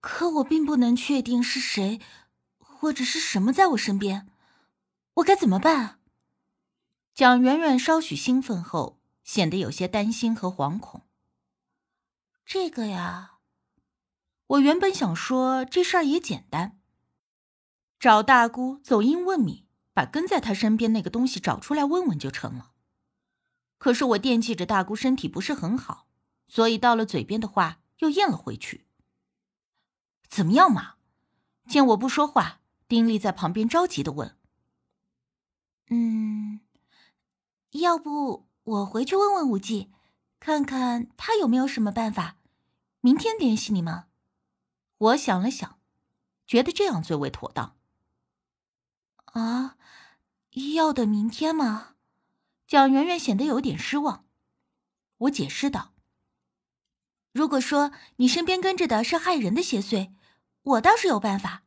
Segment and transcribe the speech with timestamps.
[0.00, 2.00] 可我并不能确定是谁，
[2.58, 4.26] 或者是什么在我身边，
[5.14, 6.00] 我该怎么办？
[7.14, 11.02] 蒋圆圆稍许兴奋后，显得有些担心和惶恐。
[12.46, 13.38] 这个呀，
[14.46, 16.80] 我原本想说这事儿也简单，
[17.98, 22.72] 找大姑走音问米，把跟在她身边那个东西找出来问问就成了。
[23.76, 26.08] 可是我惦记着大姑身体不是很好，
[26.46, 28.86] 所以到了嘴边的话又咽了回去。
[30.30, 30.94] 怎么样嘛？
[31.68, 34.36] 见我不说话，丁力在旁边着急的问
[35.90, 36.60] ：“嗯，
[37.72, 39.92] 要不我回去问问武技，
[40.38, 42.36] 看看他有没有什么办法，
[43.00, 44.04] 明天联系你们。”
[44.98, 45.78] 我想了想，
[46.46, 47.76] 觉得这样最为妥当。
[49.26, 49.76] 啊，
[50.74, 51.94] 要等明天吗？
[52.66, 54.24] 蒋媛媛显得有点失望。
[55.18, 55.92] 我解释道
[57.32, 60.12] ：“如果说你身边跟着的是害人的邪祟。”
[60.70, 61.62] 我倒是有办法，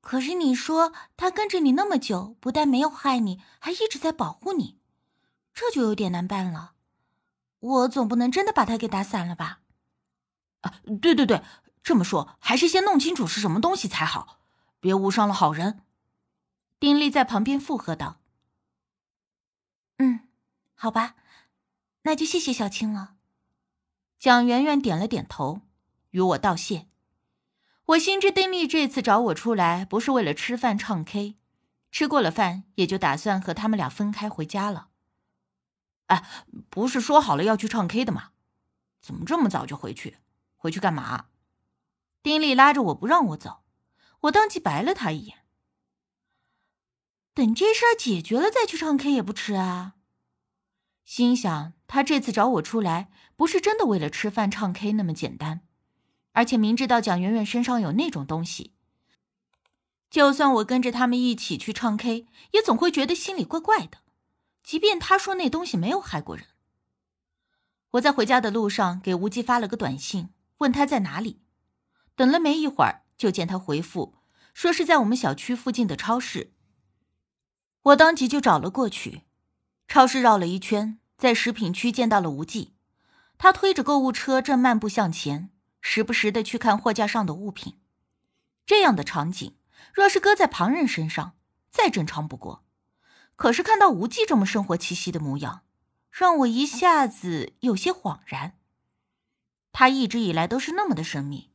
[0.00, 4.78] 可是你说他跟着你那么久，不但没有害你，还一直在保护你，
[5.54, 6.74] 这就有点难办了。
[7.60, 9.60] 我总不能真的把他给打散了吧？
[10.62, 11.42] 啊，对对对，
[11.82, 14.40] 这么说还是先弄清楚是什么东西才好，
[14.80, 15.82] 别误伤了好人。
[16.78, 18.20] 丁力在旁边附和道
[19.98, 20.28] ：“嗯，
[20.74, 21.14] 好吧，
[22.02, 23.14] 那就谢谢小青了。”
[24.18, 25.62] 蒋媛媛点了点头，
[26.10, 26.89] 与我道谢。
[27.90, 31.36] 我心知丁力这次找我出来不是为了吃饭唱 K，
[31.90, 34.90] 吃过了饭也就打算和他们俩分开回家了。
[36.06, 36.24] 哎，
[36.68, 38.30] 不是说好了要去唱 K 的吗？
[39.00, 40.18] 怎么这么早就回去？
[40.56, 41.26] 回去干嘛？
[42.22, 43.64] 丁力拉着我不让我走，
[44.20, 45.38] 我当即白了他一眼。
[47.34, 49.96] 等这事儿解决了再去唱 K 也不迟啊。
[51.04, 55.62] 心想他这次找我出来不是真的为了吃饭唱 K 那么简单。
[56.32, 58.74] 而且明知道蒋媛媛身上有那种东西，
[60.08, 63.98] 就算我跟着他们一起去唱 K，也总会觉得心里怪怪的。
[64.62, 66.46] 即便他说那东西没有害过人，
[67.92, 71.42] 我在回家的路上给吴忌发了个短信，问他在哪里。
[72.14, 74.14] 等了没一会儿，就见他回复
[74.52, 76.52] 说是在我们小区附近的超市。
[77.82, 79.22] 我当即就找了过去，
[79.88, 82.74] 超市绕了一圈，在食品区见到了吴忌，
[83.38, 85.50] 他推着购物车正漫步向前。
[85.80, 87.78] 时不时的去看货架上的物品，
[88.66, 89.56] 这样的场景
[89.92, 91.36] 若是搁在旁人身上，
[91.70, 92.64] 再正常不过。
[93.36, 95.62] 可是看到无忌这么生活气息的模样，
[96.10, 98.58] 让我一下子有些恍然。
[99.72, 101.50] 他一直以来都是那么的神秘，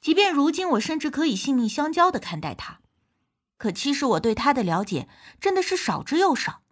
[0.00, 2.80] 即便如今我甚至可以性命相交的看待他，
[3.58, 5.08] 可其实我对他的了解
[5.38, 6.62] 真的是少之又少，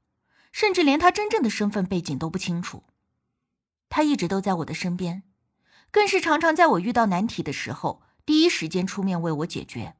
[0.52, 2.84] 甚至连他真正的身份背景都不清楚。
[3.90, 5.24] 他一直都在我的身边。
[5.96, 9.94] 更是常常在我遇到难题的时候，第一时间出面为我解决；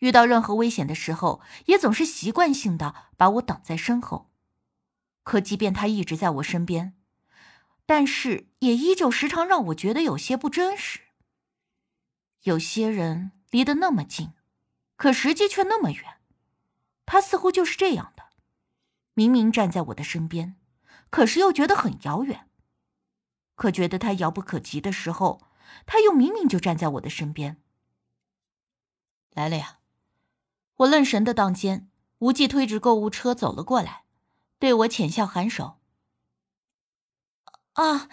[0.00, 4.32] 遇到任何危险的时候，也总是习惯性的把我挡在身后。
[5.22, 6.94] 可即便他一直在我身边，
[7.86, 10.98] 但是也依旧时常让我觉得有些不真实。
[12.42, 14.32] 有些人离得那么近，
[14.96, 16.16] 可实际却那么远。
[17.06, 18.24] 他似乎就是这样的，
[19.14, 20.56] 明明站在我的身边，
[21.08, 22.48] 可是又觉得很遥远。
[23.54, 25.42] 可觉得他遥不可及的时候，
[25.86, 27.60] 他又明明就站在我的身边。
[29.30, 29.80] 来了呀！
[30.76, 31.88] 我愣神的当间，
[32.18, 34.04] 无忌推着购物车走了过来，
[34.58, 35.78] 对我浅笑颔首。
[37.74, 38.08] 啊，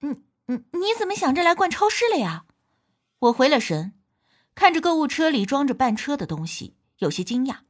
[0.00, 2.46] 你你你怎么想着来逛超市了呀？
[3.20, 3.98] 我回了神，
[4.54, 7.60] 看着购物车里装着半车的东西，有些惊讶。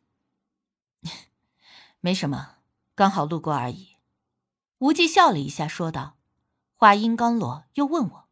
[2.00, 2.56] 没什么，
[2.94, 3.97] 刚好路过而已。
[4.79, 6.17] 无忌笑了一下，说道。
[6.82, 8.28] 话音刚落，又问我：“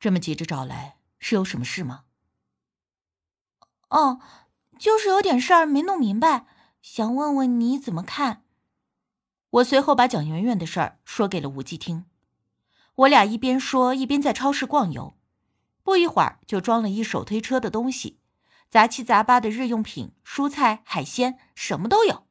[0.00, 2.04] 这么急着找来，是有什么事吗
[3.90, 4.22] ？”“哦，
[4.78, 6.46] 就是有点事儿没弄明白，
[6.80, 8.46] 想问问你怎么看。”
[9.50, 12.06] 我随后把蒋媛媛的事儿说给了吴忌听。
[12.94, 15.18] 我俩一边说，一边在超市逛游，
[15.82, 18.18] 不一会儿就装了一手推车的东西，
[18.70, 22.26] 杂七杂八的日用品、蔬菜、海鲜，什么都有。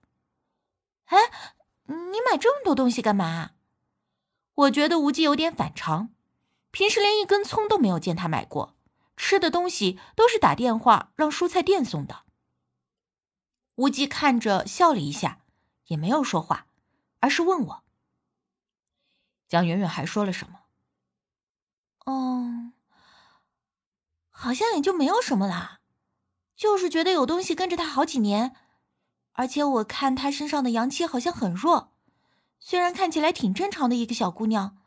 [1.05, 1.31] 哎，
[1.85, 3.51] 你买这么多东西干嘛？
[4.61, 6.13] 我觉得无忌有点反常，
[6.69, 8.75] 平时连一根葱都没有见他买过，
[9.17, 12.23] 吃的东西都是打电话让蔬菜店送的。
[13.75, 15.39] 无忌看着笑了一下，
[15.87, 16.67] 也没有说话，
[17.21, 17.83] 而是问我
[19.49, 20.59] ：“江圆圆还说了什么
[22.05, 22.73] ？”“嗯，
[24.29, 25.79] 好像也就没有什么啦，
[26.55, 28.55] 就是觉得有东西跟着他好几年，
[29.31, 31.90] 而且我看他身上的阳气好像很弱。”
[32.63, 34.77] 虽然看起来挺正常的一个小姑娘，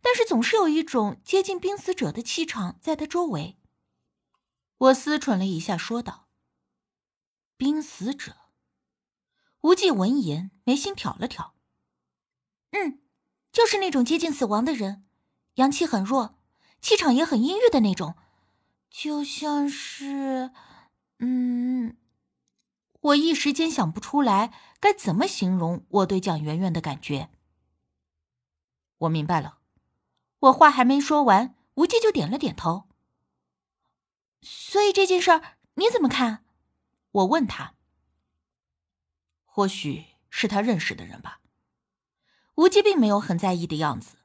[0.00, 3.58] 但是总是有一种接近濒死者的气场在她周围。
[4.78, 6.28] 我思忖了一下，说道
[7.58, 8.36] ：“濒死者。”
[9.62, 11.54] 无忌闻言，眉心挑了挑。
[12.70, 13.00] 嗯，
[13.50, 15.04] 就是那种接近死亡的人，
[15.54, 16.38] 阳气很弱，
[16.80, 18.14] 气场也很阴郁的那种，
[18.88, 20.52] 就像是……
[21.18, 21.96] 嗯，
[23.06, 27.30] 我一时间想不出来该怎么形容我对蒋媛媛的感觉。
[28.98, 29.58] 我明白了，
[30.40, 32.88] 我话还没说完，无忌就点了点头。
[34.40, 36.44] 所以这件事儿你怎么看？
[37.12, 37.74] 我问他。
[39.44, 41.40] 或许是他认识的人吧。
[42.56, 44.16] 吴忌并没有很在意的样子，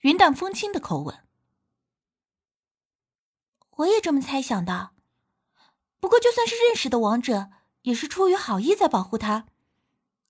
[0.00, 1.26] 云淡风轻的口吻。
[3.70, 4.90] 我也这么猜想的。
[6.00, 7.50] 不过就算是认识的王者，
[7.86, 9.46] 也是出于好意在保护他。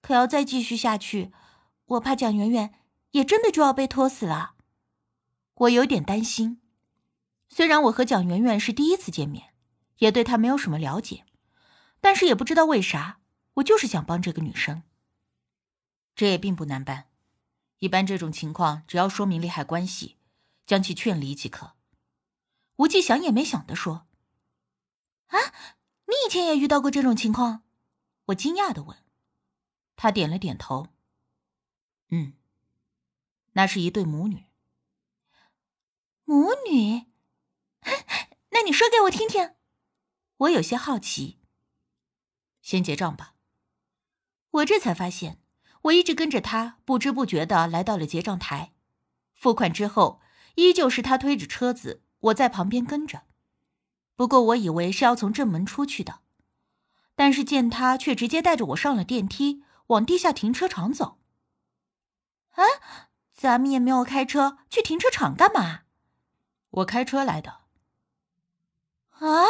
[0.03, 1.33] 可要再继续下去，
[1.87, 2.75] 我怕蒋媛媛
[3.13, 4.55] 也真的就要被拖死了。
[5.55, 6.61] 我有点担心。
[7.49, 9.55] 虽然我和蒋媛媛是第一次见面，
[9.99, 11.25] 也对她没有什么了解，
[12.01, 13.21] 但是也不知道为啥。
[13.55, 14.83] 我就是想帮这个女生，
[16.15, 17.07] 这也并不难办。
[17.79, 20.17] 一般这种情况，只要说明利害关系，
[20.67, 21.73] 将其劝离即可。
[22.77, 24.07] 吴忌想也没想的说
[25.29, 25.39] ：“啊，
[26.07, 27.63] 你以前也遇到过这种情况？”
[28.27, 28.97] 我惊讶的问。
[29.95, 30.89] 他点了点头。
[32.11, 32.35] 嗯，
[33.53, 34.45] 那是一对母女。
[36.25, 37.07] 母女？
[38.51, 39.55] 那你说给我听听。
[40.39, 41.39] 我有些好奇。
[42.61, 43.35] 先结账吧。
[44.51, 45.41] 我这才发现，
[45.83, 48.75] 我一直跟着他，不知不觉的来到了结账台。
[49.35, 50.21] 付款之后，
[50.57, 53.26] 依旧是他推着车子，我在旁边跟着。
[54.17, 56.21] 不过我以为是要从正门出去的，
[57.15, 61.19] 但是见他却直接带着我上了电梯，往地下停车场走。
[62.53, 62.65] 啊，
[63.35, 65.83] 咱们也没有开车去停车场干嘛？
[66.71, 67.61] 我开车来的。
[69.11, 69.45] 啊，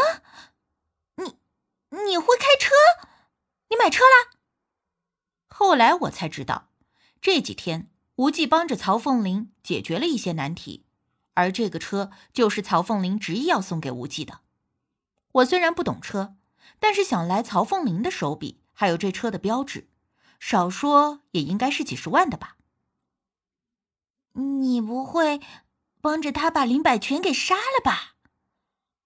[1.16, 1.38] 你
[1.90, 2.74] 你会开车？
[3.68, 4.36] 你买车啦？
[5.48, 6.70] 后来我才知道，
[7.20, 10.84] 这几天无忌帮着曹凤玲解决了一些难题，
[11.34, 14.40] 而这个车就是曹凤玲执意要送给无忌的。
[15.36, 16.36] 我虽然不懂车，
[16.78, 19.88] 但是想来曹凤林的手笔还有这车的标志，
[20.40, 22.56] 少说也应该是几十万的吧？
[24.32, 25.40] 你不会
[26.00, 28.16] 帮着他把林百全给杀了吧？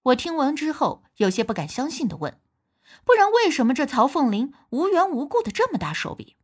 [0.02, 2.40] 我听完之后有些不敢相信的问
[3.04, 6.36] ：“不然为什么这曹凤林无缘无故的这么大手笔？”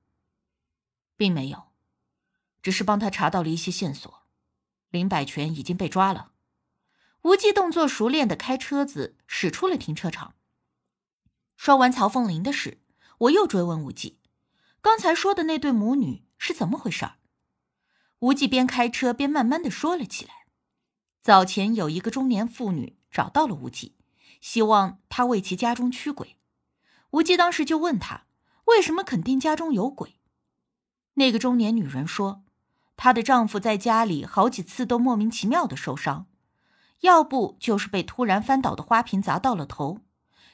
[1.16, 1.72] 并没有，
[2.60, 4.22] 只是帮他查到了一些线索。
[4.90, 6.32] 林百全已经被抓了。
[7.26, 10.34] 无忌动作熟练的开车子驶出了停车场。
[11.56, 12.78] 说完曹凤玲的事，
[13.18, 14.20] 我又追问无忌
[14.80, 17.04] ：“刚才说的那对母女是怎么回事？”
[18.20, 20.46] 无忌边开车边慢慢的说了起来
[21.20, 23.96] ：“早前有一个中年妇女找到了无忌，
[24.40, 26.36] 希望他为其家中驱鬼。
[27.10, 28.26] 无忌当时就问他，
[28.66, 30.20] 为什么肯定家中有鬼？”
[31.14, 32.44] 那个中年女人说
[32.96, 36.28] ：“她的丈夫在家里好几次都莫名其妙的受伤，
[37.00, 40.00] 要不就是被突然翻倒的花瓶砸到了头，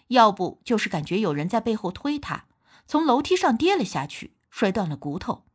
[0.09, 2.47] 要不就是感觉有人在背后推他，
[2.87, 5.47] 从楼梯上跌了下去，摔断了骨头，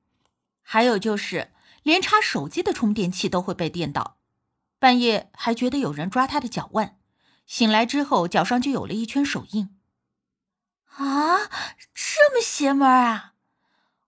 [0.62, 1.54] 还有就是
[1.84, 4.18] 连插手机的充电器都会被电到，
[4.80, 6.98] 半夜还觉得有人抓他的脚腕，
[7.46, 9.76] 醒来之后脚上就有了一圈手印。”
[10.98, 11.50] 啊，
[11.94, 13.34] 这么邪门啊！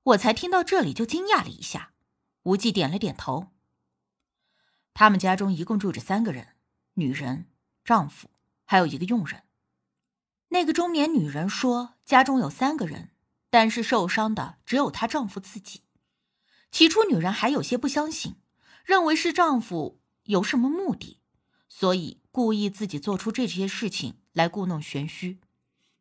[0.01, 1.91] 我才听到这里就惊讶了一下，
[2.43, 3.49] 无忌点了点头。
[4.95, 6.55] 他们家中一共住着三个人：
[6.99, 7.47] 女人、
[7.83, 8.29] 丈夫，
[8.65, 9.43] 还有一个佣人。
[10.49, 13.11] 那个中年女人说，家中有三个人，
[13.49, 15.83] 但是受伤的只有她丈夫自己。
[16.71, 18.35] 起初，女人还有些不相信，
[18.83, 21.19] 认为是丈夫有什么目的，
[21.67, 25.39] 所以故意自己做出这些事情来故弄玄虚。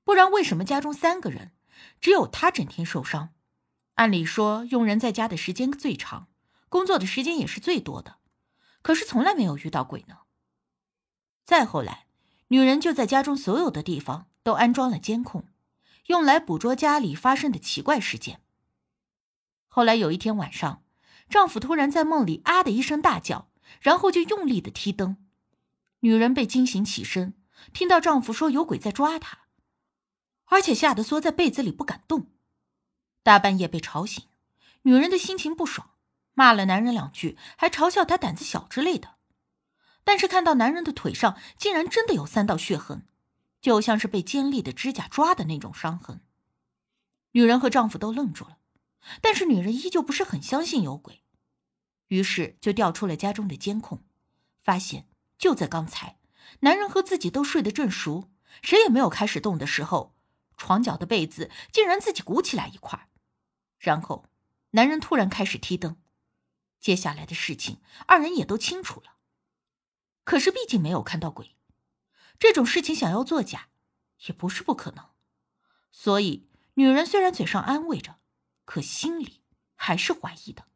[0.04, 1.52] 不然，为什么家中三个人，
[2.00, 3.34] 只有她整天受伤？
[3.94, 6.28] 按理说，佣人在家的时间最长，
[6.68, 8.16] 工作的时间也是最多的，
[8.80, 10.18] 可是从来没有遇到鬼呢。
[11.48, 12.04] 再后来，
[12.48, 15.46] 女人就在家中所有的地方都安装了监控，
[16.08, 18.42] 用来捕捉家里发生的奇怪事件。
[19.66, 20.82] 后来有一天晚上，
[21.30, 23.48] 丈夫突然在梦里啊的一声大叫，
[23.80, 25.16] 然后就用力的踢灯，
[26.00, 27.32] 女人被惊醒起身，
[27.72, 29.46] 听到丈夫说有鬼在抓她，
[30.48, 32.26] 而且吓得缩在被子里不敢动。
[33.22, 34.24] 大半夜被吵醒，
[34.82, 35.92] 女人的心情不爽，
[36.34, 39.14] 骂了男人两句，还嘲笑他胆子小之类的。
[40.08, 43.06] 但是看到男人的腿上竟然真的有三道血痕，
[43.60, 46.22] 就像是被尖利的指甲抓的那种伤痕。
[47.32, 48.56] 女人和丈夫都愣住了，
[49.20, 51.22] 但是女人依旧不是很相信有鬼。
[52.06, 54.02] 于是就调出了家中的监控，
[54.62, 56.16] 发现就在刚才，
[56.60, 58.30] 男人和自己都睡得正熟，
[58.62, 60.14] 谁也没有开始动的时候，
[60.56, 63.10] 床脚的被子竟然自己鼓起来一块
[63.78, 64.24] 然后
[64.70, 65.98] 男人突然开始踢灯。
[66.80, 69.17] 接下来的事情，二人也都清楚了。
[70.28, 71.56] 可是毕竟没有看到鬼，
[72.38, 73.70] 这种事情想要作假，
[74.26, 75.06] 也不是不可能。
[75.90, 78.16] 所以女人虽然嘴上安慰着，
[78.66, 79.40] 可心里
[79.74, 80.67] 还是怀疑的。